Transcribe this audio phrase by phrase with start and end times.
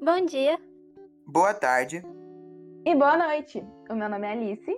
[0.00, 0.56] Bom dia.
[1.26, 2.02] Boa tarde.
[2.86, 3.64] E boa noite.
[3.90, 4.76] O meu nome é Alice.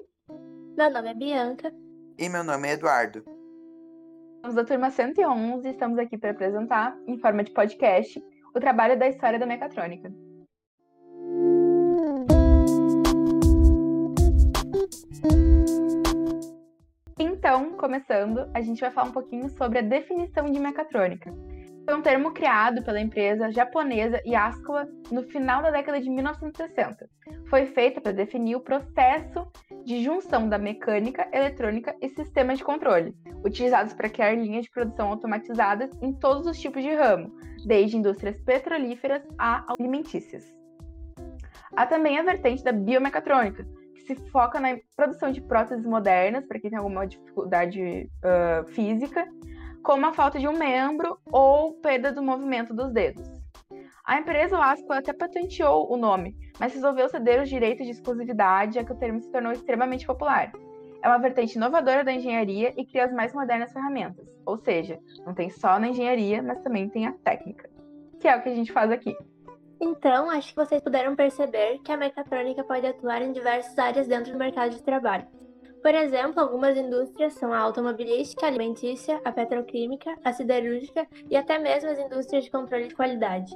[0.77, 1.73] Meu nome é Bianca.
[2.19, 3.23] E meu nome é Eduardo.
[4.41, 8.19] Somos da turma 111 e estamos aqui para apresentar, em forma de podcast,
[8.55, 10.11] o trabalho da história da mecatrônica.
[17.19, 21.31] Então, começando, a gente vai falar um pouquinho sobre a definição de mecatrônica.
[21.91, 27.11] Foi um termo criado pela empresa japonesa Yaskawa no final da década de 1960.
[27.49, 29.45] Foi feita para definir o processo
[29.85, 33.13] de junção da mecânica, eletrônica e sistemas de controle,
[33.45, 37.35] utilizados para criar linhas de produção automatizadas em todos os tipos de ramo,
[37.67, 40.45] desde indústrias petrolíferas a alimentícias.
[41.75, 46.61] Há também a vertente da biomecatrônica, que se foca na produção de próteses modernas, para
[46.61, 49.27] quem tem alguma dificuldade uh, física,
[49.83, 53.27] como a falta de um membro ou perda do movimento dos dedos.
[54.05, 58.85] A empresa Asco até patenteou o nome, mas resolveu ceder os direitos de exclusividade, já
[58.85, 60.53] que o termo se tornou extremamente popular.
[61.03, 64.27] É uma vertente inovadora da engenharia e cria as mais modernas ferramentas.
[64.45, 67.71] Ou seja, não tem só na engenharia, mas também tem a técnica,
[68.19, 69.17] que é o que a gente faz aqui.
[69.81, 74.33] Então, acho que vocês puderam perceber que a mecatrônica pode atuar em diversas áreas dentro
[74.33, 75.27] do mercado de trabalho.
[75.83, 81.89] Por exemplo, algumas indústrias são a automobilística, alimentícia, a petroquímica, a siderúrgica e até mesmo
[81.89, 83.51] as indústrias de controle de qualidade.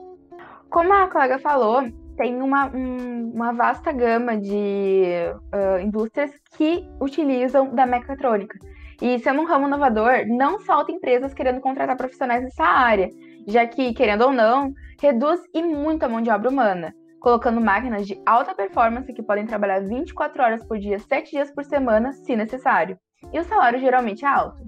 [0.70, 1.82] Como a colega falou,
[2.16, 5.04] tem uma, um, uma vasta gama de
[5.52, 8.58] uh, indústrias que utilizam da mecatrônica.
[9.02, 13.10] E sendo um ramo inovador, não falta empresas querendo contratar profissionais nessa área,
[13.46, 16.94] já que, querendo ou não, reduz e muito a mão de obra humana
[17.24, 21.64] colocando máquinas de alta performance que podem trabalhar 24 horas por dia, 7 dias por
[21.64, 22.98] semana, se necessário.
[23.32, 24.62] E o salário geralmente é alto.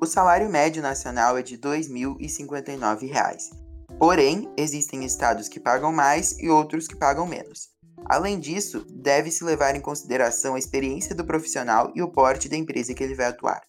[0.00, 3.50] O salário médio nacional é de R$ 2.059.
[3.98, 7.68] Porém, existem estados que pagam mais e outros que pagam menos.
[8.06, 12.94] Além disso, deve-se levar em consideração a experiência do profissional e o porte da empresa
[12.94, 13.60] que ele vai atuar.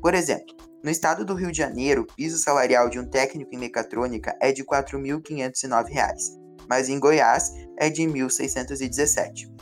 [0.00, 0.54] Por exemplo,
[0.84, 4.52] no estado do Rio de Janeiro, o piso salarial de um técnico em mecatrônica é
[4.52, 9.52] de R$ 4.509 mas em Goiás é de 1617.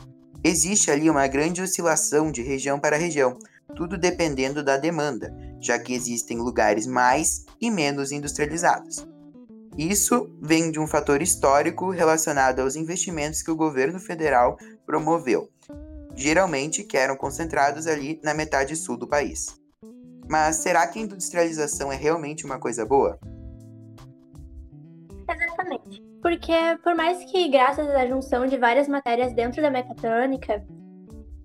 [0.43, 3.37] Existe ali uma grande oscilação de região para região,
[3.75, 9.07] tudo dependendo da demanda, já que existem lugares mais e menos industrializados.
[9.77, 15.49] Isso vem de um fator histórico relacionado aos investimentos que o governo federal promoveu,
[16.15, 19.59] geralmente que eram concentrados ali na metade sul do país.
[20.29, 23.19] Mas será que a industrialização é realmente uma coisa boa?
[25.27, 26.12] Exatamente.
[26.23, 30.65] Porque, por mais que, graças à junção de várias matérias dentro da mecatrônica,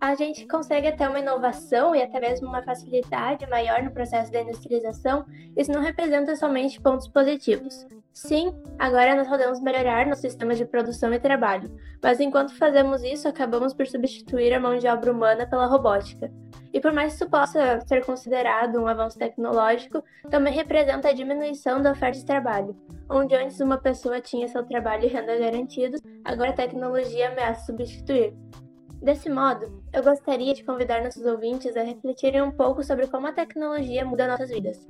[0.00, 4.40] a gente consegue ter uma inovação e até mesmo uma facilidade maior no processo da
[4.40, 7.84] industrialização, isso não representa somente pontos positivos.
[8.14, 11.68] Sim, agora nós podemos melhorar nos sistemas de produção e trabalho,
[12.00, 16.30] mas enquanto fazemos isso, acabamos por substituir a mão de obra humana pela robótica.
[16.72, 21.80] E por mais que isso possa ser considerado um avanço tecnológico, também representa a diminuição
[21.80, 22.76] da oferta de trabalho.
[23.08, 28.34] Onde antes uma pessoa tinha seu trabalho e renda garantidos, agora a tecnologia ameaça substituir.
[29.00, 33.32] Desse modo, eu gostaria de convidar nossos ouvintes a refletirem um pouco sobre como a
[33.32, 34.86] tecnologia muda nossas vidas.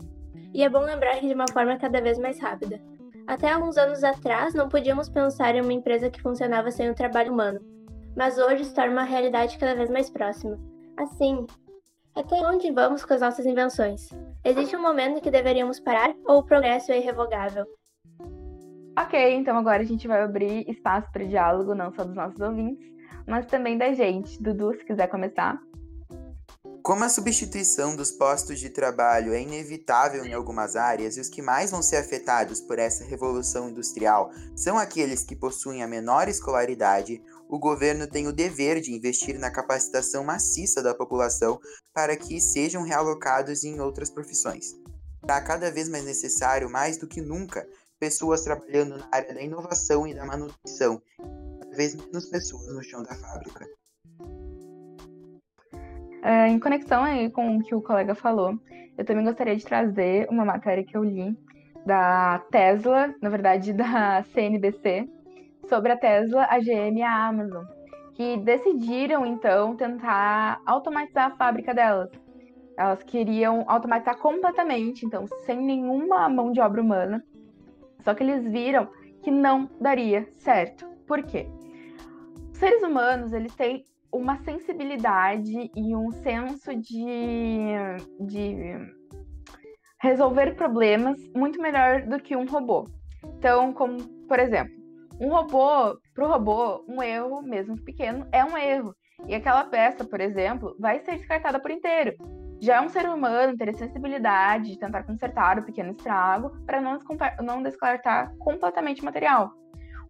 [0.54, 2.80] E é bom lembrar que de uma forma cada vez mais rápida.
[3.26, 7.30] Até alguns anos atrás, não podíamos pensar em uma empresa que funcionava sem o trabalho
[7.30, 7.60] humano,
[8.16, 10.58] mas hoje se torna uma realidade cada vez mais próxima.
[10.96, 11.46] Assim,
[12.14, 14.08] até onde vamos com as nossas invenções?
[14.44, 17.66] Existe um momento em que deveríamos parar ou o progresso é irrevogável?
[18.98, 22.84] Ok, então agora a gente vai abrir espaço para diálogo, não só dos nossos ouvintes,
[23.26, 24.42] mas também da gente.
[24.42, 25.60] Dudu, se quiser começar.
[26.82, 31.42] Como a substituição dos postos de trabalho é inevitável em algumas áreas e os que
[31.42, 37.22] mais vão ser afetados por essa revolução industrial são aqueles que possuem a menor escolaridade,
[37.48, 41.58] o governo tem o dever de investir na capacitação maciça da população
[41.94, 44.74] para que sejam realocados em outras profissões.
[45.22, 47.66] Está cada vez mais necessário, mais do que nunca,
[47.98, 51.02] pessoas trabalhando na área da inovação e da manutenção,
[51.60, 53.66] cada vez menos pessoas no chão da fábrica.
[56.22, 58.58] Uh, em conexão aí com o que o colega falou,
[58.96, 61.36] eu também gostaria de trazer uma matéria que eu li
[61.86, 65.08] da Tesla, na verdade da CNBC,
[65.68, 67.64] sobre a Tesla, a GM e a Amazon,
[68.14, 72.10] que decidiram então tentar automatizar a fábrica delas.
[72.76, 77.24] Elas queriam automatizar completamente, então sem nenhuma mão de obra humana.
[78.04, 78.88] Só que eles viram
[79.22, 80.86] que não daria certo.
[81.06, 81.48] Por quê?
[82.52, 87.74] Os seres humanos, eles têm uma sensibilidade e um senso de,
[88.20, 88.54] de
[90.00, 92.84] resolver problemas muito melhor do que um robô.
[93.24, 94.77] Então, como, por exemplo,
[95.20, 98.94] Um robô, pro robô, um erro, mesmo pequeno, é um erro.
[99.26, 102.14] E aquela peça, por exemplo, vai ser descartada por inteiro.
[102.60, 106.80] Já é um ser humano ter a sensibilidade de tentar consertar o pequeno estrago para
[106.80, 106.98] não,
[107.42, 109.52] não descartar completamente o material.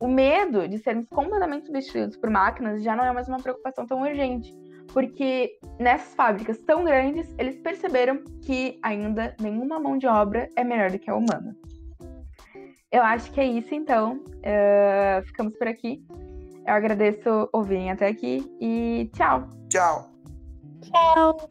[0.01, 4.03] O medo de sermos completamente substituídos por máquinas já não é mais uma preocupação tão
[4.03, 4.55] urgente,
[4.93, 10.91] porque nessas fábricas tão grandes, eles perceberam que ainda nenhuma mão de obra é melhor
[10.91, 11.57] do que a humana.
[12.91, 14.23] Eu acho que é isso, então.
[14.39, 16.03] Uh, ficamos por aqui.
[16.67, 19.49] Eu agradeço ouvirem até aqui e tchau.
[19.69, 20.11] Tchau.
[20.83, 21.49] Tchau.